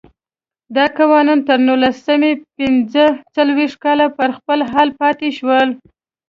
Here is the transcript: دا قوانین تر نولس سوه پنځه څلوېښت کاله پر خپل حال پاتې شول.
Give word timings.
دا 0.75 0.85
قوانین 0.97 1.39
تر 1.47 1.59
نولس 1.67 1.97
سوه 2.07 2.29
پنځه 2.57 3.05
څلوېښت 3.35 3.77
کاله 3.85 4.07
پر 4.17 4.29
خپل 4.37 4.59
حال 4.71 4.89
پاتې 5.01 5.29
شول. 5.37 5.69